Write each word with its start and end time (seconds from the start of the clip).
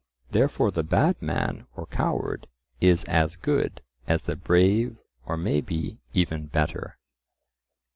Therefore 0.31 0.71
the 0.71 0.81
bad 0.81 1.21
man 1.21 1.67
or 1.75 1.85
coward 1.85 2.47
is 2.79 3.03
as 3.03 3.35
good 3.35 3.83
as 4.07 4.23
the 4.23 4.35
brave 4.35 4.97
or 5.27 5.37
may 5.37 5.61
be 5.61 5.99
even 6.11 6.47
better. 6.47 6.97